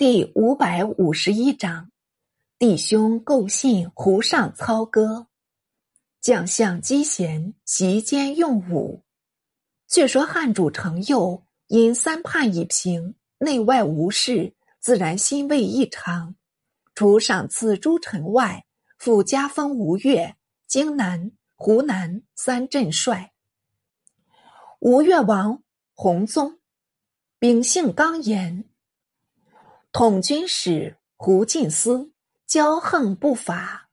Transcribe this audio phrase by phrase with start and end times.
[0.00, 1.90] 第五百五十一章，
[2.58, 5.26] 弟兄构信湖上操歌，
[6.22, 9.04] 将相击贤席间用武。
[9.88, 16.34] 却说汉主程佑因三叛已平，内外无事，自然欣慰异常。
[16.94, 18.64] 除赏赐诸臣外，
[18.96, 20.34] 复加封吴越、
[20.66, 23.34] 荆南、湖南三镇帅。
[24.78, 25.62] 吴越王
[25.92, 26.58] 弘宗，
[27.38, 28.64] 秉性刚严。
[29.92, 32.12] 统军使胡进思
[32.48, 33.90] 骄横不法，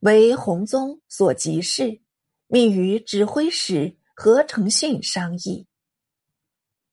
[0.00, 2.00] 为弘宗所急事，
[2.48, 5.66] 密与指挥使何承训商议，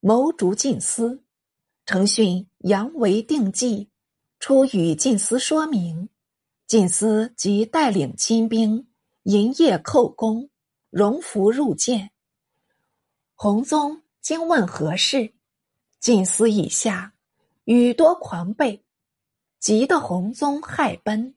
[0.00, 1.22] 谋逐进思。
[1.84, 3.90] 承训扬为定计，
[4.40, 6.08] 出与进思说明。
[6.66, 8.88] 进思即带领亲兵，
[9.22, 10.50] 营夜叩宫，
[10.90, 12.10] 荣服入见。
[13.34, 15.34] 弘宗惊问何事，
[16.00, 17.15] 进思以下。
[17.66, 18.80] 雨多狂悖，
[19.58, 21.34] 急得洪宗害奔，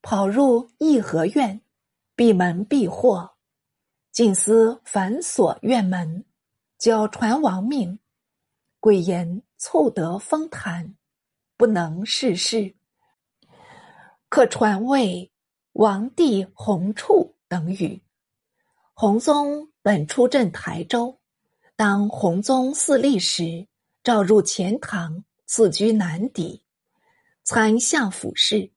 [0.00, 1.60] 跑入颐和院，
[2.16, 3.32] 闭门闭祸。
[4.10, 6.24] 晋思反锁院门，
[6.78, 7.98] 交传王命，
[8.80, 10.96] 鬼言促得风坛，
[11.58, 12.74] 不能事事。
[14.30, 15.30] 可传位
[15.72, 18.02] 王帝洪处等语。
[18.94, 21.20] 洪宗本出镇台州，
[21.76, 23.68] 当洪宗嗣立时，
[24.02, 25.22] 召入钱塘。
[25.50, 26.62] 此居南邸，
[27.42, 28.70] 参相府事。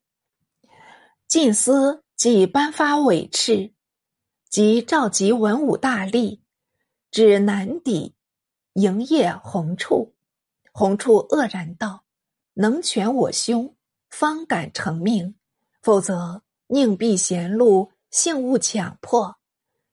[1.27, 3.73] 晋司即颁发委敕，
[4.49, 6.39] 即召集文武大吏，
[7.11, 8.15] 至南邸
[8.75, 10.15] 营业红处。
[10.71, 12.05] 红处愕然道
[12.55, 13.75] ：“能全我兄，
[14.09, 15.33] 方敢成命；
[15.81, 19.35] 否则宁避贤路，幸勿强迫。”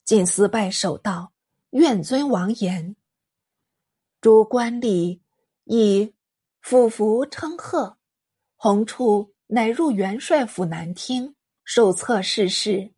[0.07, 1.33] 晋司拜首道
[1.71, 2.95] ：“愿遵王言。”
[4.23, 5.19] 诸官吏
[5.65, 6.15] 亦。
[6.61, 7.97] 俯伏称贺，
[8.57, 11.35] 洪处乃入元帅府南厅，
[11.65, 12.93] 受册逝世。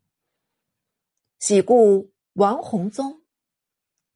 [1.38, 3.22] 喜故王弘宗，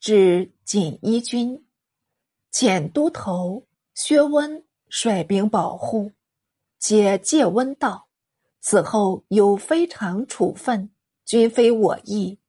[0.01, 1.65] 至锦衣军，
[2.53, 6.11] 遣都头薛温率兵保护，
[6.79, 8.09] 且借温道：
[8.61, 10.91] 此后有非常处分，
[11.25, 12.41] 均非我意，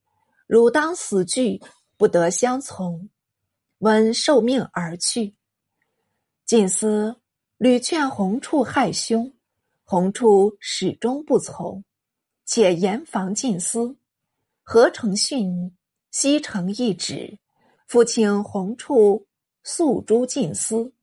[0.48, 1.62] 汝当死惧，
[1.98, 3.09] 不得相从。
[3.80, 5.36] 温受命而去。
[6.45, 7.19] 近思
[7.57, 9.33] 屡劝洪处害兄，
[9.83, 11.83] 洪处始终不从，
[12.45, 13.97] 且严防近思。
[14.61, 15.75] 何成训
[16.11, 17.39] 西城一旨，
[17.88, 19.25] 复请洪处
[19.63, 20.94] 诉诸近思。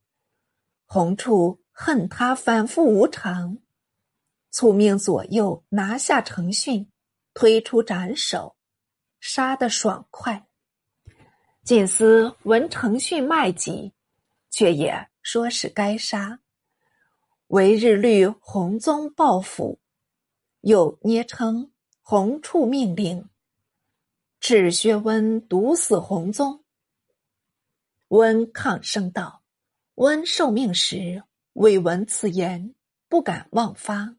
[0.86, 3.58] 洪处恨他反复无常，
[4.52, 6.88] 促命左右拿下程训，
[7.34, 8.54] 推出斩首，
[9.18, 10.46] 杀得爽快。
[11.64, 13.92] 近思闻程训卖己，
[14.48, 15.08] 却也。
[15.22, 16.40] 说是该杀，
[17.46, 19.78] 为日虑洪宗报复，
[20.62, 23.28] 又捏称洪处命令，
[24.40, 26.64] 敕薛温毒死洪宗。
[28.08, 29.44] 温抗声道
[29.94, 31.22] ：“温受命时
[31.52, 32.74] 未闻此言，
[33.08, 34.16] 不敢妄发。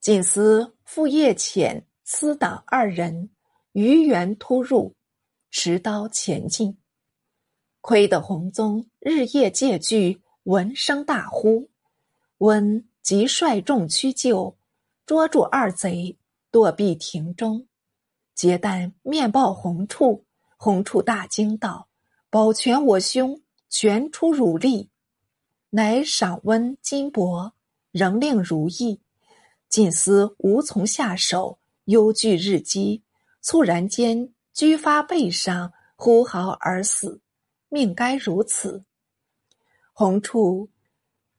[0.00, 3.30] 仅思傅夜潜、司党二人
[3.72, 4.96] 于原突入，
[5.50, 6.80] 持刀前进，
[7.82, 11.70] 亏得洪宗日夜戒惧。”闻声大呼，
[12.38, 14.56] 温即率众驱救，
[15.06, 16.18] 捉住二贼，
[16.50, 17.68] 躲避庭中。
[18.34, 20.24] 结旦面报洪处，
[20.56, 21.86] 洪处大惊道
[22.30, 24.90] ：“保全我兄，全出汝力。”
[25.70, 27.52] 乃赏温金帛，
[27.92, 29.00] 仍令如意。
[29.68, 33.04] 晋思无从下手，忧惧日积，
[33.40, 37.20] 猝然间居发背上，呼号而死。
[37.68, 38.82] 命该如此。
[40.00, 40.70] 洪处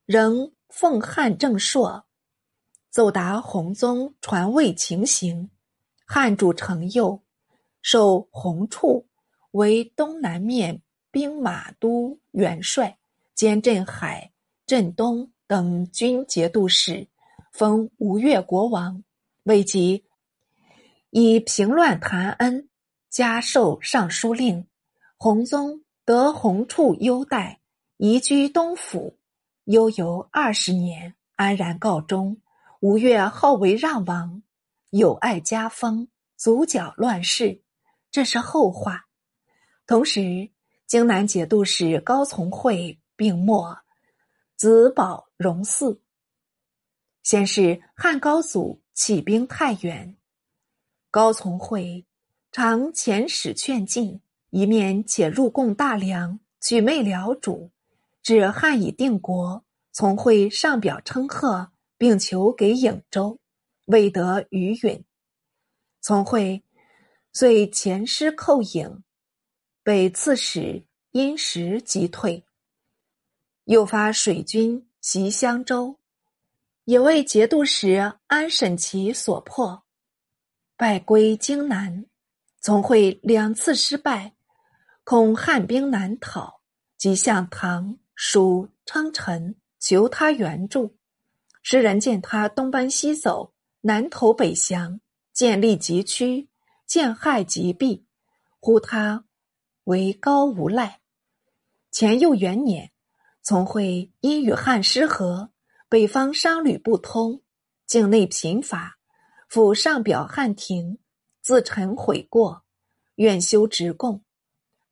[0.06, 2.06] 仍奉汉正朔，
[2.92, 5.50] 奏达洪宗传位情形。
[6.06, 7.24] 汉主承佑
[7.82, 9.08] 授洪处
[9.50, 10.80] 为东南面
[11.10, 13.00] 兵马都元帅，
[13.34, 14.32] 兼镇海、
[14.68, 17.08] 镇东等军节度使，
[17.52, 19.04] 封吴越国王。
[19.42, 20.06] 未及，
[21.10, 22.70] 以平乱谈恩，
[23.10, 24.68] 加授尚书令。
[25.18, 27.61] 洪宗得洪处优待。
[28.04, 29.20] 移居东府，
[29.66, 32.42] 悠游二十年，安然告终。
[32.80, 34.42] 吴越号为让王，
[34.90, 37.62] 有爱家风，足搅乱世，
[38.10, 39.06] 这是后话。
[39.86, 40.50] 同时，
[40.88, 43.78] 荆南节度使高从诲病没，
[44.56, 46.00] 子保荣嗣。
[47.22, 50.18] 先是汉高祖起兵太原，
[51.12, 52.04] 高从诲
[52.52, 54.20] 常遣使劝进，
[54.50, 57.70] 一面且入贡大梁，举媚辽主。
[58.24, 63.40] 至汉已定国，从会上表称贺，并求给颍州，
[63.86, 65.04] 未得余允。
[66.02, 66.64] 从会
[67.34, 69.02] 遂遣师寇颍，
[69.84, 72.46] 北刺史因时即退。
[73.66, 76.00] 又发水军袭襄州，
[76.86, 79.84] 也为节度使安审其所破，
[80.76, 82.06] 败归荆南。
[82.60, 84.36] 从会两次失败，
[85.04, 86.62] 恐汉兵难讨，
[86.98, 90.96] 即向唐、蜀称臣，求他援助。
[91.64, 93.52] 时人见他东奔西走，
[93.82, 95.02] 南投北降，
[95.34, 96.48] 建立急趋，
[96.86, 98.06] 见害即避，
[98.60, 99.26] 呼他
[99.86, 101.02] 为高无赖。
[101.90, 102.92] 前又元年，
[103.42, 105.50] 从会因与汉失和，
[105.90, 107.42] 北方商旅不通，
[107.88, 109.00] 境内贫乏，
[109.50, 111.00] 府上表汉庭。
[111.42, 112.66] 自陈悔过，
[113.16, 114.24] 愿修职贡。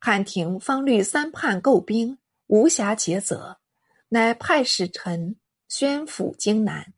[0.00, 2.18] 汉庭方虑三叛构兵，
[2.50, 3.58] 无暇解责，
[4.08, 5.36] 乃派使臣
[5.68, 6.92] 宣抚荆南。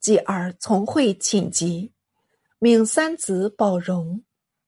[0.00, 1.92] 继而从会请疾，
[2.58, 4.24] 命三子保荣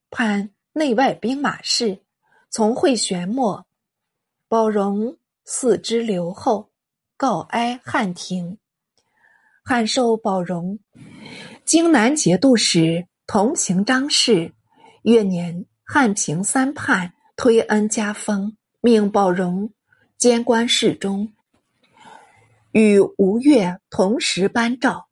[0.09, 1.99] 判内外兵马事。
[2.49, 3.67] 从会玄末，
[4.47, 6.71] 保荣四之留后，
[7.17, 8.57] 告哀汉庭。
[9.65, 10.79] 汉寿保荣
[11.65, 13.05] 荆南节度使。
[13.27, 14.53] 同情张氏，
[15.01, 19.73] 月年汉平三叛，推恩加封，命保荣
[20.17, 21.33] 监官侍中，
[22.71, 25.07] 与吴越同时颁诏。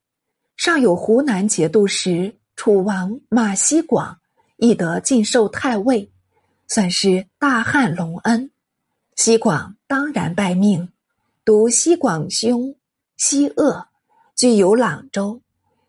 [0.56, 4.20] 尚有湖南节度使楚王马希广，
[4.58, 6.12] 亦得进授太尉，
[6.68, 8.50] 算是大汉隆恩。
[9.16, 10.90] 西广当然拜命，
[11.44, 12.76] 独西广兄
[13.18, 13.88] 西鄂
[14.36, 15.42] 具有朗州，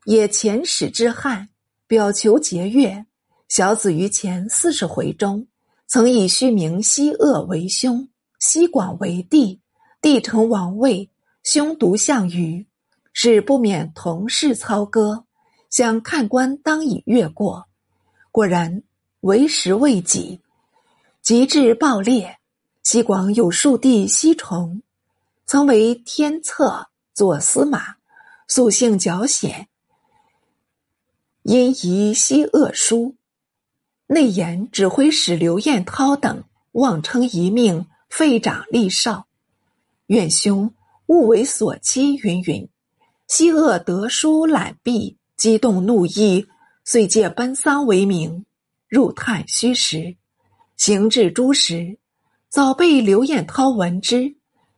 [0.05, 1.49] 也遣使之汉。
[1.87, 3.05] 表求节钺，
[3.49, 5.47] 小子于前四十回中，
[5.87, 8.09] 曾以虚名西鄂为兄，
[8.47, 9.59] 西广为帝，
[10.03, 11.09] 帝承王位，
[11.43, 12.67] 兄独项羽，
[13.15, 15.25] 是不免同室操戈，
[15.71, 17.65] 想看官当以越过，
[18.31, 18.83] 果然
[19.21, 20.43] 为时未己，
[21.23, 22.37] 极致暴烈。
[22.83, 24.83] 西广有庶弟西崇，
[25.47, 27.97] 曾为天策左司马，
[28.47, 29.69] 素性狡险。
[31.45, 33.15] 因疑西恶书，
[34.09, 39.27] 内言指挥使刘彦涛等妄称一命，废长立少，
[40.07, 40.73] 愿兄
[41.07, 42.15] 勿为所欺。
[42.15, 42.69] 云云。
[43.27, 46.47] 西恶得书览毕，激动怒意，
[46.85, 48.47] 遂借奔丧为名，
[48.87, 50.17] 入探虚实，
[50.77, 51.99] 行至诸时，
[52.49, 54.37] 早被刘彦涛闻之，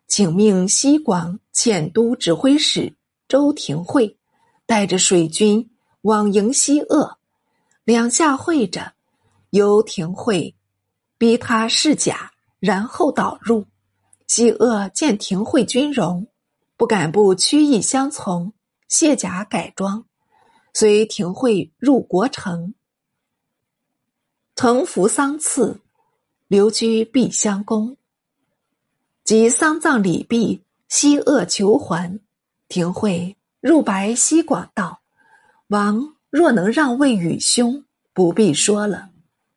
[0.08, 2.96] 请命西广遣都指挥使
[3.28, 4.16] 周廷惠
[4.64, 5.68] 带着水军。
[6.00, 7.18] 往迎西鄂，
[7.84, 8.94] 两下会着，
[9.50, 10.54] 由廷会
[11.18, 13.66] 逼他试甲，然后导入。
[14.26, 16.26] 西鄂见廷会军容，
[16.76, 18.52] 不敢不屈意相从，
[18.88, 20.04] 卸甲改装，
[20.74, 22.74] 随廷会入国城，
[24.56, 25.80] 承服丧赐，
[26.48, 27.96] 留居碧香宫。
[29.22, 32.20] 及丧葬礼毕，西鄂求还，
[32.66, 35.02] 廷会入白西广道。
[35.68, 39.10] 王若能让位与兄，不必说了；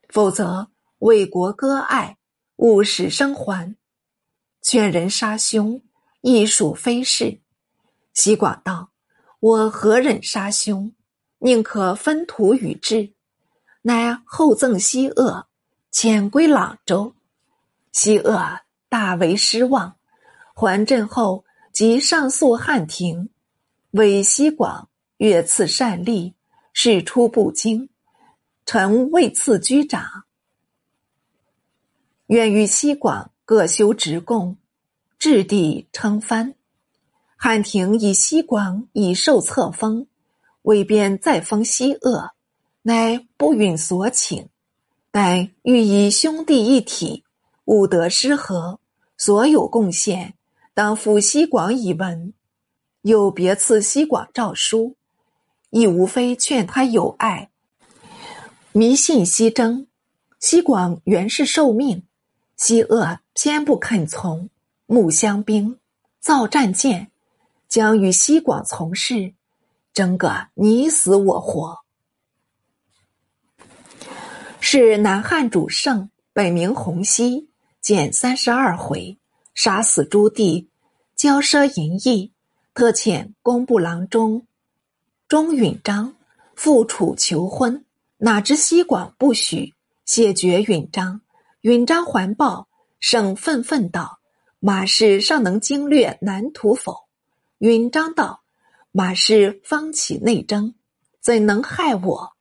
[0.09, 0.69] 否则
[0.99, 2.17] 为国割爱，
[2.59, 3.77] 勿使生还。
[4.61, 5.81] 劝人杀兄，
[6.19, 7.39] 亦属非事。
[8.13, 8.91] 西广道
[9.39, 10.93] ：“我何忍杀兄？
[11.37, 13.13] 宁可分土与质。”
[13.83, 15.47] 乃厚赠西鄂，
[15.89, 17.15] 遣归朗州。
[17.93, 19.95] 西鄂大为失望，
[20.53, 23.29] 还镇后即上诉汉庭，
[23.91, 24.89] 为西广。
[25.17, 26.33] 越赐善吏，
[26.71, 27.89] 事出不惊。
[28.65, 30.23] 臣未赐居长，
[32.29, 34.55] 愿与西广各修职贡，
[35.17, 36.53] 置地称藩。
[37.35, 40.05] 汉庭以西广已受册封，
[40.61, 42.29] 未便再封西鄂，
[42.83, 44.47] 乃不允所请。
[45.09, 47.23] 但欲以兄弟一体，
[47.65, 48.79] 勿得失和，
[49.17, 50.35] 所有贡献
[50.75, 52.35] 当付西广以闻。
[53.01, 54.95] 又别赐西广诏书。
[55.71, 57.49] 亦无非劝他有爱，
[58.71, 59.87] 迷信西征。
[60.39, 62.03] 西广原是受命，
[62.59, 64.49] 西鄂偏不肯从，
[64.85, 65.79] 木香兵
[66.19, 67.09] 造战舰，
[67.69, 69.33] 将与西广从事，
[69.93, 71.77] 争个你死我活。
[74.59, 77.47] 是南汉主圣，本名洪熙，
[77.79, 79.17] 减三十二回，
[79.53, 80.67] 杀死朱棣，
[81.17, 82.33] 骄奢淫逸，
[82.73, 84.45] 特遣工部郎中。
[85.29, 86.13] 钟允章
[86.57, 87.85] 复楚求婚，
[88.17, 89.73] 哪知西广不许，
[90.03, 91.21] 谢绝允章。
[91.61, 92.69] 允章还报，
[93.01, 94.21] 圣愤愤道
[94.59, 97.09] ：“马氏尚能经略南土否？
[97.57, 98.43] 允章道
[98.93, 100.73] ：“马氏方起内争，
[101.19, 102.31] 怎能害我？”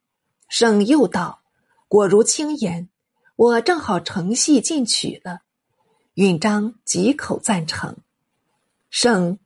[0.49, 1.43] 圣又道
[1.89, 2.89] ：“果如轻言，
[3.35, 5.41] 我正好承系进取了。”
[6.15, 7.97] 允章几口赞成。
[8.89, 9.41] 圣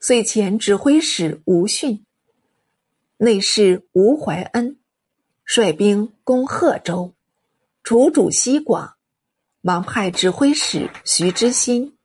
[0.00, 2.06] 遂遣指挥使吴训、
[3.18, 4.78] 内侍吴怀恩
[5.44, 7.12] 率兵攻贺州，
[7.82, 8.93] 楚主西广，
[9.66, 11.96] 忙派指挥使徐知新、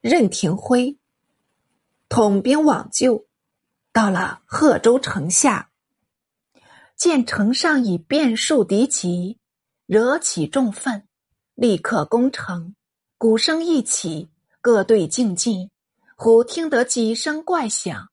[0.00, 0.98] 任廷辉
[2.08, 3.24] 统兵往救。
[3.92, 5.70] 到了贺州城下，
[6.96, 9.38] 见城上已遍数敌骑，
[9.86, 11.06] 惹起众愤，
[11.54, 12.74] 立刻攻城。
[13.16, 14.28] 鼓声一起，
[14.60, 15.70] 各队进进。
[16.16, 18.10] 忽听得几声怪响，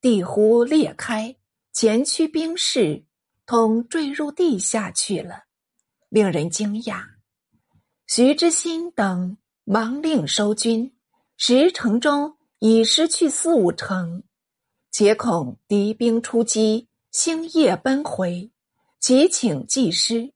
[0.00, 1.36] 地忽裂开，
[1.72, 3.04] 前驱兵士
[3.46, 5.44] 同坠入地下去了，
[6.08, 7.17] 令人惊讶。
[8.08, 10.96] 徐之新等忙令收军，
[11.36, 14.22] 十城中已失去四五成，
[14.90, 18.50] 且恐敌兵出击，星夜奔回，
[18.98, 20.32] 即请祭师。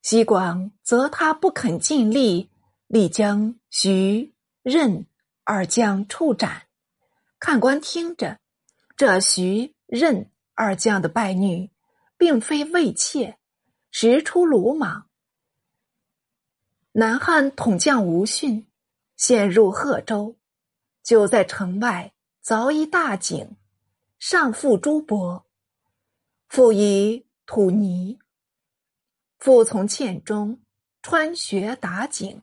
[0.00, 2.50] 西广则他不肯尽力。
[2.86, 5.06] 立将徐任
[5.42, 6.68] 二将处斩，
[7.40, 8.38] 看官听着，
[8.96, 11.72] 这徐任二将的败女，
[12.16, 13.38] 并非魏妾，
[13.90, 15.08] 实出鲁莽。
[16.96, 18.68] 南汉统将吴训
[19.16, 20.36] 陷入贺州，
[21.02, 23.56] 就在城外凿一大井，
[24.20, 25.42] 上覆朱帛，
[26.48, 28.20] 覆以土泥，
[29.40, 30.60] 复从堑中
[31.02, 32.40] 穿穴打井。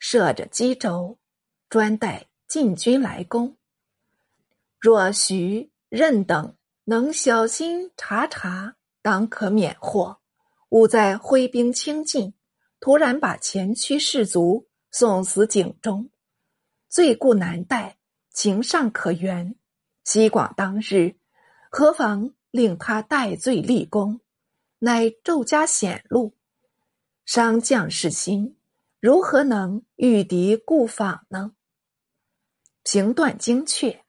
[0.00, 1.16] 设着机轴，
[1.68, 3.56] 专待晋军来攻。
[4.80, 10.18] 若徐任等能小心察察，当可免祸。
[10.70, 12.34] 勿再挥兵轻进，
[12.82, 16.10] 突然把前驱士卒送死井中，
[16.88, 17.96] 罪故难待，
[18.30, 19.54] 情尚可原。
[20.02, 21.14] 西广当日
[21.70, 24.20] 何妨令他戴罪立功？
[24.80, 26.34] 乃骤加显露，
[27.24, 28.58] 伤将士心。
[28.98, 31.54] 如何能御敌固防呢？
[32.82, 34.04] 评断精确。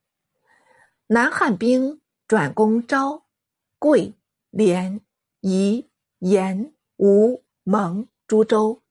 [1.06, 3.28] 南汉兵转攻昭、
[3.78, 4.16] 贵、
[4.50, 5.02] 廉、
[5.42, 8.82] 宜、延、吴、蒙诸州，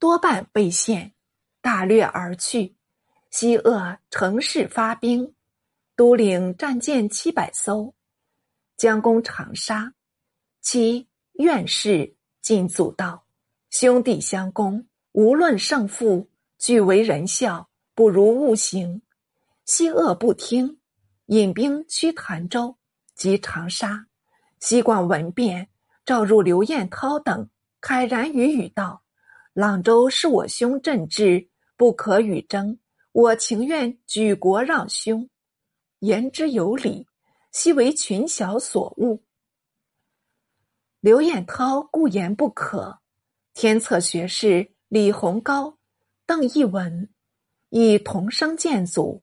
[0.00, 1.14] 多半被陷，
[1.60, 2.74] 大掠而去。
[3.30, 5.36] 西鄂乘势发兵，
[5.94, 7.94] 都领战舰七百艘，
[8.76, 9.94] 将攻长沙。
[10.60, 13.24] 其院士进阻道，
[13.70, 14.84] 兄弟相攻。
[15.12, 16.28] 无论胜负，
[16.58, 19.00] 俱为人笑，不如勿行。
[19.64, 20.80] 西鄂不听，
[21.26, 22.76] 引兵驱潭州
[23.14, 24.08] 及长沙。
[24.58, 25.68] 西广闻变，
[26.04, 27.48] 召入刘彦涛等，
[27.80, 29.02] 慨然语语道
[29.54, 32.78] ：“朗州是我兄镇治，不可与争。
[33.12, 35.28] 我情愿举国让兄。”
[36.00, 37.06] 言之有理，
[37.52, 39.24] 悉为群小所误。
[41.00, 43.00] 刘彦涛固言不可，
[43.54, 44.72] 天策学士。
[44.88, 45.76] 李鸿高、
[46.24, 47.10] 邓诣文
[47.68, 49.22] 亦同生建祖，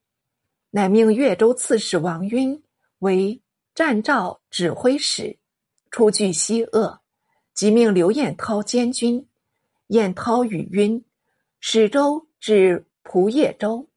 [0.70, 2.64] 乃命越州刺史王晕
[3.00, 3.42] 为
[3.74, 5.40] 战诏指挥使，
[5.90, 7.02] 出据西鄂，
[7.56, 9.28] 即命刘彦涛监军。
[9.88, 11.06] 彦涛与晕
[11.60, 13.88] 使舟至蒲叶州，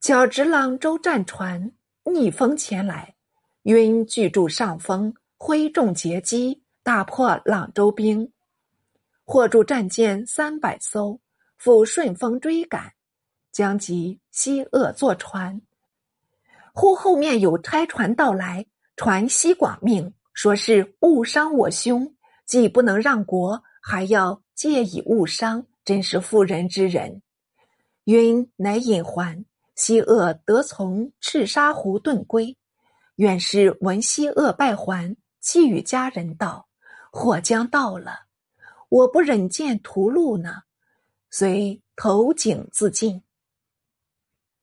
[0.00, 1.70] 巧值朗州战船
[2.04, 3.14] 逆风前来，
[3.62, 8.32] 晕拒住上风，挥众截击，大破朗州兵。
[9.24, 11.20] 获驻战舰三百艘，
[11.56, 12.92] 复顺风追赶，
[13.52, 15.62] 将及西鄂坐船。
[16.74, 18.66] 忽后面有差船到来，
[18.96, 22.14] 传西广命，说是误伤我兄，
[22.46, 27.22] 既不能让国，还要借以误伤，真是妇人之仁。
[28.04, 32.56] 云乃引还，西鄂得从赤沙湖遁归。
[33.16, 36.66] 远是闻西鄂败还，泣与家人道
[37.12, 38.26] ：“祸将到了。”
[38.88, 40.62] 我不忍见屠戮呢，
[41.30, 43.22] 遂投井自尽。